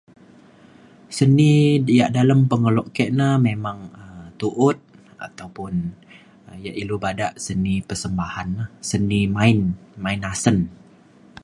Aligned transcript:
seni 1.17 1.51
diak 1.87 2.09
dalem 2.17 2.39
pengelo 2.51 2.83
ke 2.95 3.05
na 3.17 3.27
memang 3.47 3.77
um 4.01 4.23
tu'ut 4.39 4.77
ataupun 5.27 5.73
ia' 6.63 6.75
ilu 6.81 6.95
bada 7.05 7.27
seni 7.45 7.75
persembahan 7.89 8.47
lah 8.57 8.67
seni 8.89 9.21
main 9.37 9.59
main 10.03 10.21
asen 10.31 10.57